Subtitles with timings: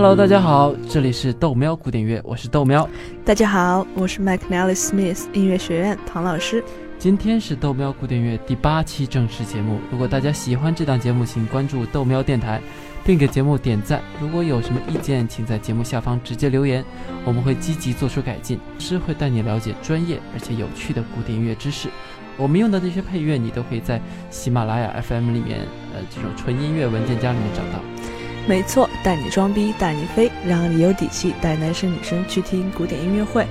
[0.00, 2.88] Hello，大家好，这里是豆喵古典乐，我是豆喵。
[3.22, 6.64] 大家好，我是 McNally Smith 音乐学院唐老师。
[6.98, 9.78] 今天是豆喵古典乐第八期正式节目。
[9.92, 12.62] 如果大家喜欢这档节目，请关注豆喵电台，
[13.04, 14.00] 并给节目点赞。
[14.18, 16.82] 如果有什么意见，请在节目下方直接留言，
[17.26, 18.58] 我们会积极做出改进。
[18.78, 21.90] 师会带你了解专业而且有趣的古典音乐知识。
[22.38, 25.58] 我们用的这些配乐，你都可以在喜马拉雅 FM 里面，
[25.92, 27.84] 呃，这种纯音乐文件夹里面找到。
[28.48, 33.46] 没错，带你装逼带你飞，让你有底气带男生女生去听古典音乐会。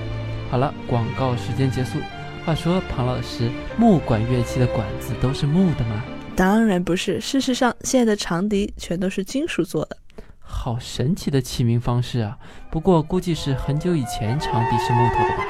[0.48, 1.98] 好了，广告时间结束。
[2.46, 6.02] 话说，庞老师，木管乐器的管子都是木的吗？
[6.36, 9.96] 当然不是，事实上，现在的长笛全都是金属做的。
[10.38, 12.38] 好神奇的起名方式啊！
[12.70, 15.44] 不过估计是很久以前长笛是木头的吧。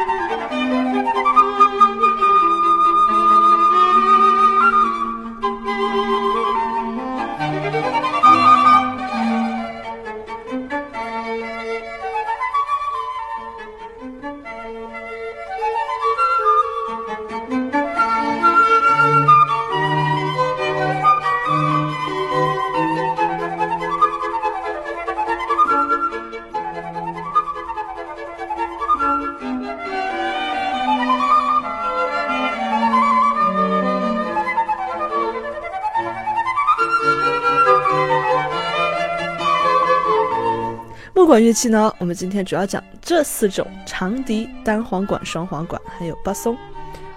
[41.30, 46.58] 管乐器呢，我们今天主要讲这四种：长笛、单簧管、双簧管，还有巴松。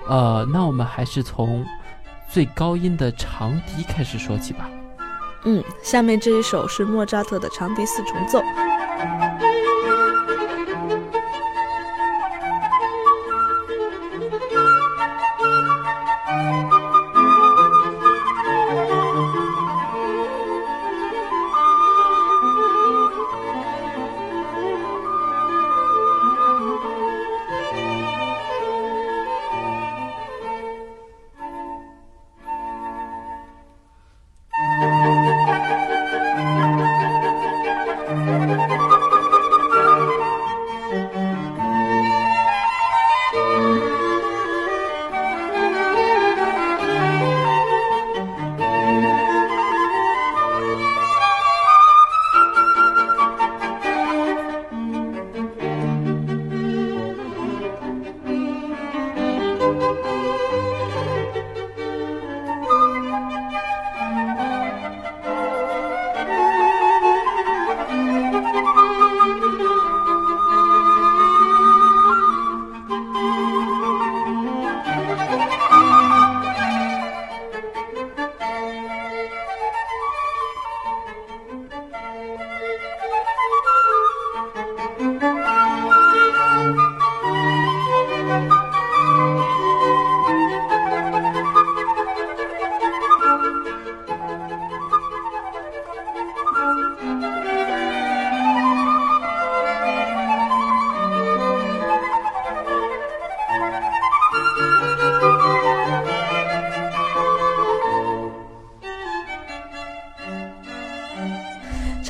[0.08, 1.66] 呃，那我们还是从
[2.30, 4.70] 最高音的长笛开始说起吧。
[5.46, 8.40] 嗯，下面这一首是莫扎特的长笛四重奏。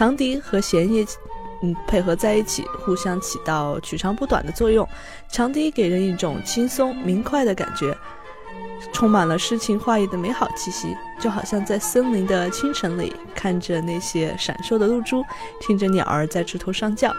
[0.04, 1.06] 长笛和弦乐，
[1.62, 4.86] 嗯，配合在一起，互相起到取长补短的作用。
[5.30, 7.98] 长笛给人一种轻松明快的感觉，
[8.92, 15.24] 充满了诗情画意的美好气息，就好像在森林的清晨里，看着那些闪烁的露珠，
[15.62, 17.10] 听着鸟儿在枝头上叫。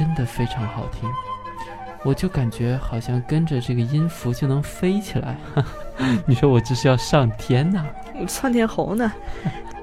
[0.00, 1.06] 真的非常好听，
[2.02, 5.36] 我就感觉好像跟着这个音符就能飞起来。
[6.24, 7.84] 你说我这是要上天呐？
[8.26, 9.12] 窜天猴呢？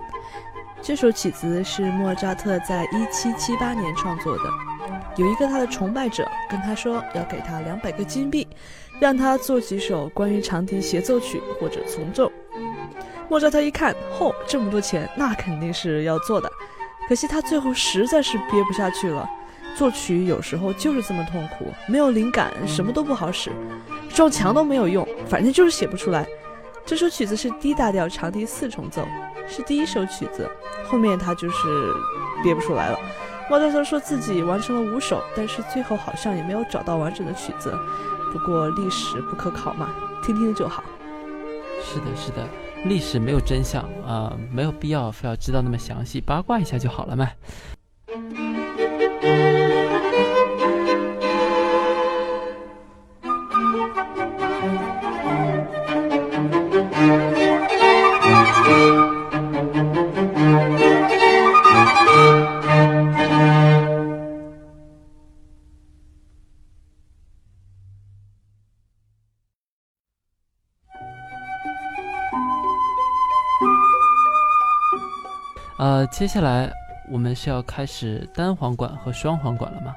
[0.81, 4.43] 这首曲子是莫扎特在一七七八年创作的。
[5.17, 8.47] 有一个他的崇拜者跟他说要给他两百个金币，
[8.99, 12.31] 让他做几首关于长笛协奏曲或者从奏。
[13.29, 16.51] 莫扎特一看，嚯，这么多钱，那肯定是要做的。
[17.07, 19.29] 可惜他最后实在是憋不下去了。
[19.77, 23.51] 作曲有时候就是这么痛苦，没有灵感，什么都不好使，
[24.09, 26.27] 撞墙都没有用，反正就是写不出来。
[26.83, 29.05] 这首曲子是 D 大调长笛四重奏，
[29.47, 30.49] 是第一首曲子。
[30.83, 31.93] 后面他就是
[32.41, 32.97] 憋不出来了。
[33.51, 37.71] 莫扎特说自己完成了五首，但是最后好像也没有找到完整的曲子。
[38.33, 39.91] 不过历史不可考嘛，
[40.23, 40.83] 听听就好。
[41.83, 42.47] 是的，是的。
[42.83, 47.29] 历史没有真相啊，没有必要非要知道那么详细，八卦一下就好了嘛。
[76.11, 76.71] 接下来
[77.09, 79.93] 我们是要开始单簧管和双簧管了吗？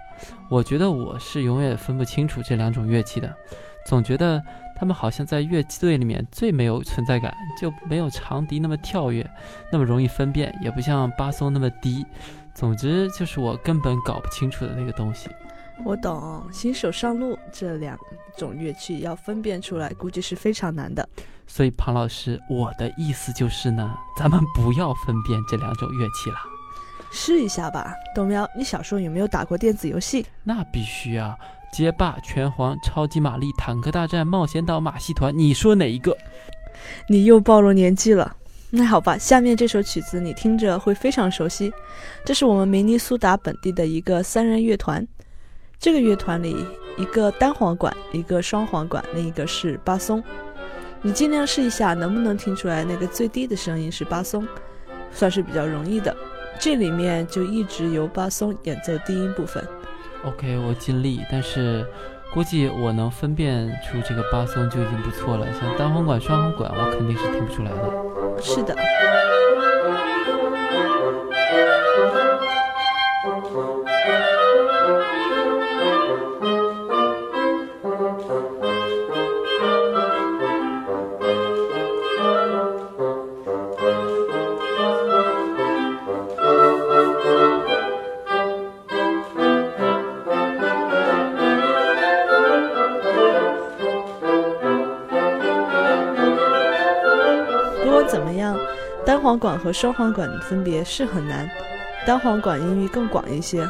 [0.48, 3.34] 我觉得我是永远分不清楚这两种乐器的，
[3.86, 4.42] 总觉得
[4.76, 9.28] 他们好像在乐队里面最没有存在感，就没有长笛那么跳跃，
[9.72, 12.04] 那么容易分辨，也不像巴松那么低。
[12.54, 15.30] 总之就是我根本搞不清楚的那个东西。
[15.84, 17.98] 我懂，新手上路这两
[18.36, 21.08] 种乐器要分辨出来，估计是非常难的。
[21.46, 26.36] 所以庞老师，我的意思就是呢，咱们不要分辨这两种乐器了，
[27.10, 27.92] 试一下吧。
[28.14, 30.24] 豆苗，你小时候有没有打过电子游戏？
[30.44, 31.36] 那必须啊！
[31.72, 36.16] 街霸、拳皇、超级玛丽、坦克大战、冒险岛、马戏团，你说哪一个？
[37.08, 38.36] 你又暴露年纪了。
[38.70, 41.72] 那好吧，下面这首曲子你听着会非常熟悉，
[42.24, 45.04] 这是我们明尼苏达本地的一个三人乐团。
[45.80, 46.66] 这个乐团里，
[46.98, 50.22] 一个单簧管，一个双簧管，另一个是巴松。
[51.00, 54.46] 你尽量试一下，能不能听出来那个最低的声音是巴松，
[55.10, 56.14] 算是比较容易的。
[56.60, 59.66] 这里面就一直由巴松演奏低音部分。
[60.26, 61.86] OK，我尽力，但是
[62.34, 65.46] 估计我能分辨出这个巴松就已经不错了。
[65.58, 68.42] 像单簧管、双簧管，我肯定是听不出来的。
[68.42, 68.76] 是的。
[99.20, 101.46] 单簧管和双簧管的分别是很难，
[102.06, 103.68] 单簧管音域更广一些，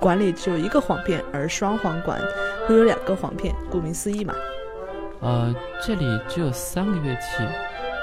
[0.00, 2.18] 管里只有一个簧片，而双簧管
[2.66, 4.34] 会有两个簧片，顾名思义嘛。
[5.20, 5.54] 呃，
[5.86, 7.46] 这里只有三个乐器，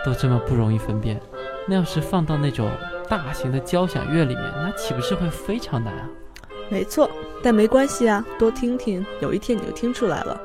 [0.05, 1.19] 都这么不容易分辨，
[1.67, 2.69] 那要是放到那种
[3.10, 6.07] 大型的交响乐里面，那岂不是会非常难啊？
[6.69, 7.10] 没错，
[7.41, 10.39] 但没关系啊，多听听，有一天你就听出来了。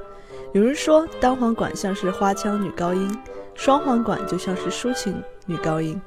[0.54, 3.18] 有人说单簧管像是花腔女高音，
[3.54, 6.00] 双簧管就像是抒情女高音。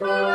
[0.00, 0.29] Bye.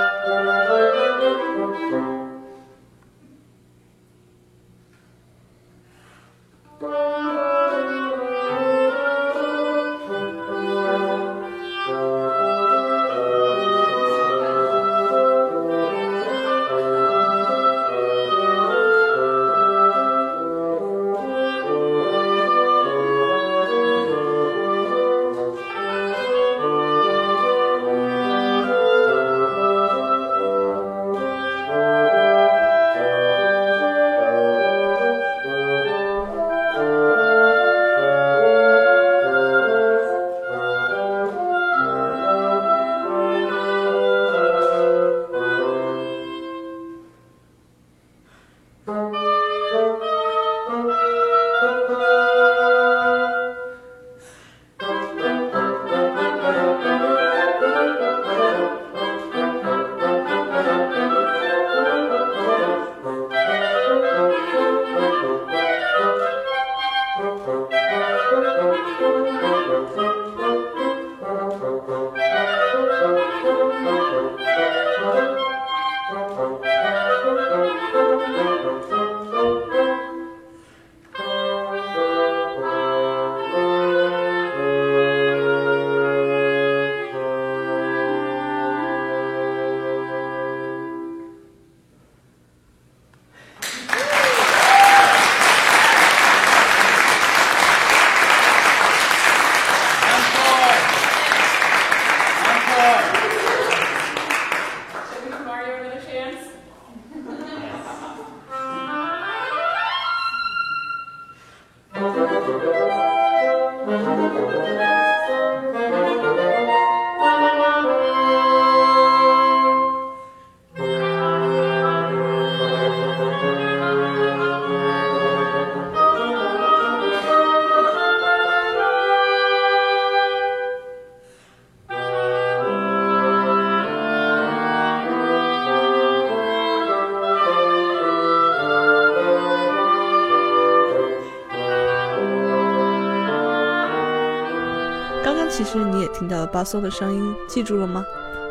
[145.55, 148.03] 其实你也听到了巴松的声音，记住了吗？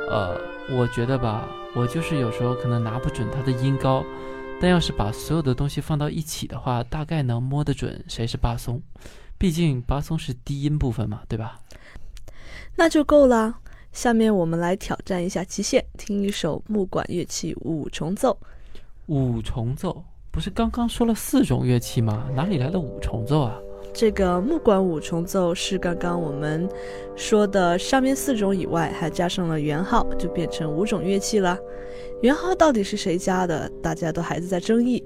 [0.08, 1.46] 呃，我觉得吧，
[1.76, 4.02] 我就是有时候可能拿不准它的音高，
[4.58, 8.80] 但要是把所有的东西放到一起的话，大概能摸得准谁是巴松。
[9.36, 11.60] 毕竟巴松是低音部分嘛，对吧？
[12.74, 13.54] 那就够了。
[13.92, 18.34] 下面我们来挑战一下极限，听一首木管乐器五重奏。
[19.08, 22.26] 五重奏不是刚刚说了四种乐器吗？
[22.34, 23.54] 哪里来的五重奏啊？
[23.94, 26.68] 这个木管五重奏是刚刚我们
[27.14, 31.56] 说的上面四种以外，还加上了圆号，就变成五种乐器了。
[32.20, 33.70] 圆号到底是谁家的？
[33.80, 35.04] 大家都还是在争议。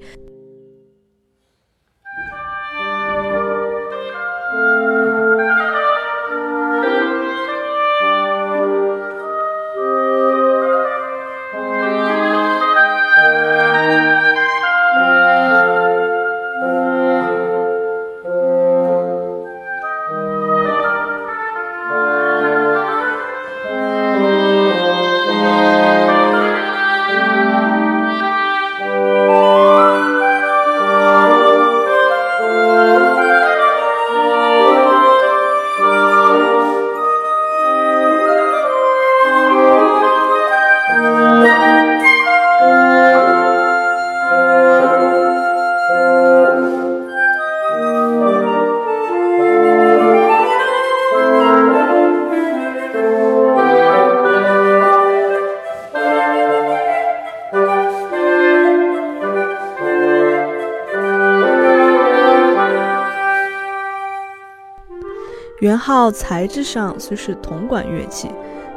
[65.61, 68.31] 圆号材质上虽是铜管乐器，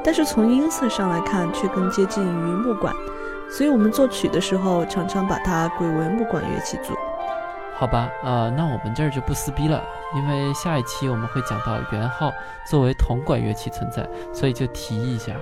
[0.04, 2.92] 但是从音色上来看却更接近于木管，
[3.52, 6.96] 所以我们作曲的时候常常把它归为木管乐器组。
[7.76, 9.84] 好吧，呃，那我们这儿就不撕逼了，
[10.16, 12.32] 因为下一期我们会讲到圆号
[12.66, 15.34] 作为铜管乐器存在，所以就提一下。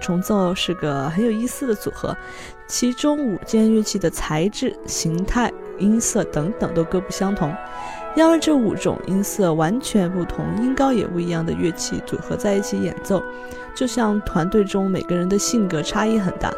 [0.00, 2.16] 重奏是个很有意思的组合，
[2.66, 7.54] 其中五件乐器的材质、形态、音色等等都各不相同。
[8.16, 13.22] 要让这五种音色完全不同、音高也不一样的乐器组合在一起演奏，
[13.72, 16.52] 就像团队中每个人的性格差异很大，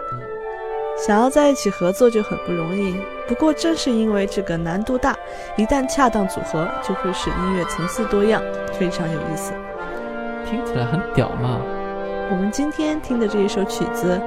[0.97, 2.97] 想要在一起合作就很不容易。
[3.29, 5.15] 不过正是因为这个难度大，
[5.59, 9.53] 一旦恰当组合，就会使音乐层次多样，非常有意思。
[10.49, 11.61] 听起来很屌嘛！
[12.33, 14.19] 我们今天听的这一首曲子，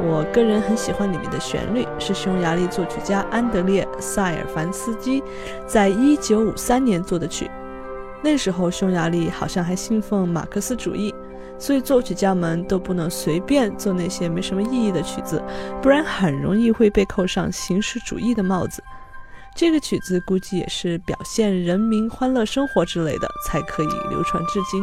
[0.00, 5.20] 我个人很喜欢里面的旋律，是匈牙利作曲家安德烈·塞尔凡斯基
[5.66, 7.50] 在一九五三年做的曲。
[8.22, 11.12] 那时候匈牙利好像还信奉马克思主义，
[11.58, 15.42] 所以作曲家们都不能随便做那些没什么意义的曲子，
[15.82, 18.80] 不然很容易会被扣上形式主义的帽子。
[19.56, 24.80] 这个曲子估计也是表现人民欢乐生活之类的，才可以流传至今。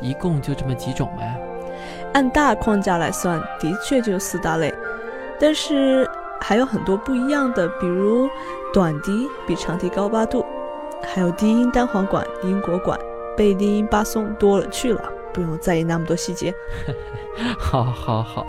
[0.00, 1.40] 一共就这么几种呗。
[2.14, 4.72] 按大框架来算，的确就四大类，
[5.38, 6.08] 但是
[6.40, 8.28] 还有很多不一样的，比如
[8.72, 10.44] 短笛比长笛高八度，
[11.02, 12.98] 还有低音单簧管、英国管、
[13.36, 15.02] 贝低音巴松多了去了，
[15.32, 16.52] 不用在意那么多细节。
[17.58, 18.46] 好，好，好。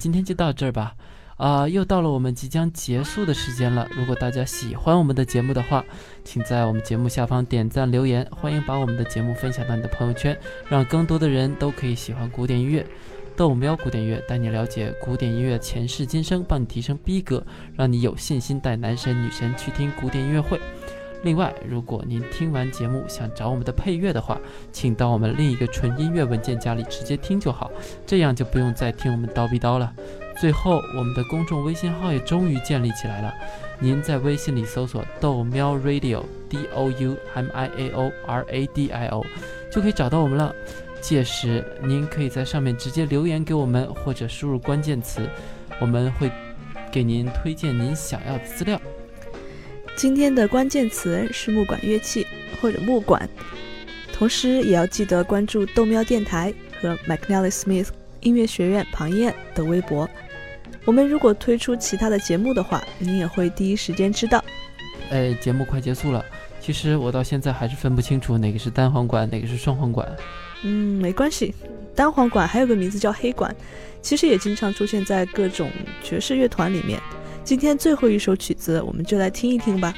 [0.00, 0.94] 今天就到这儿吧。
[1.36, 3.88] 啊，又到了我们即将结束的时间了。
[3.96, 5.82] 如果大家喜欢我们的节目的话，
[6.22, 12.86] 请在我们节目下方点赞留言，欢迎把我们的节目分享到你的朋友圈，让更多的人都可以喜欢古典音乐。
[13.36, 17.42] 豆喵古典乐带你了解古典音乐前世今生，帮你提升逼格，
[17.74, 20.60] 让你有信心带男神女神去听古典音乐会。
[21.22, 24.40] 另外，如果您听完节目想找我们的配乐的话，
[24.72, 27.70] 请到我们另一个纯音乐文件夹里直接听就好，
[28.06, 29.92] 这样就不用再听我们叨逼叨了。
[30.40, 33.34] 最后，我们的公众微信号也终于建立起来了，
[33.78, 39.22] 您在微信里搜索“豆喵 Radio”（D O U M I A O R A D I O）
[39.70, 40.54] 就可以找到我们了。
[41.02, 45.28] 届时，您可以在上面直接留言给我们，或者输入关键词，
[45.80, 46.30] 我们会
[46.90, 48.80] 给您推荐您想要的资料。
[50.00, 52.26] 今天的关键词是木管乐器
[52.58, 53.28] 或者木管，
[54.14, 57.88] 同时也要记得关注豆喵电台和 McNally Smith
[58.20, 60.08] 音乐学院庞燕的微博。
[60.86, 64.42] 我们如果推出其他的节目的话，您也会第一时间知道。
[65.10, 66.24] 哎，节目快结束了，
[66.62, 70.10] 其实我到现在还是分不清楚哪个是单簧管，哪个是双簧管。
[70.62, 71.54] 嗯，没关系，
[71.94, 73.54] 单簧管还有个名字叫黑管，
[74.00, 75.70] 其实也经常出现在各种
[76.02, 76.98] 爵士乐团里面。
[77.42, 79.94] 今天最后一首曲子，我们就来听一听吧。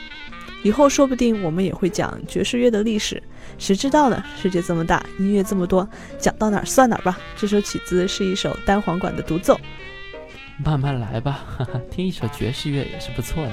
[0.63, 3.21] 以后说不定我们也会讲爵士乐的历史，
[3.59, 4.23] 谁知道呢？
[4.41, 5.87] 世界这么大，音乐这么多，
[6.19, 7.19] 讲到哪儿算哪儿吧。
[7.37, 9.59] 这首曲子是一首单簧管的独奏，
[10.65, 13.53] 慢慢来吧，哈哈，听一首爵士乐也是不错的。